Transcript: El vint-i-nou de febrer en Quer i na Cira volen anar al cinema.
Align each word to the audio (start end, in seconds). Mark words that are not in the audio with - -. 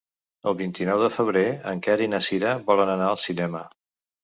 El 0.51 0.55
vint-i-nou 0.61 1.03
de 1.03 1.09
febrer 1.17 1.43
en 1.73 1.85
Quer 1.89 1.99
i 2.07 2.09
na 2.15 2.23
Cira 2.31 2.57
volen 2.73 2.95
anar 2.97 3.13
al 3.13 3.23
cinema. 3.29 3.65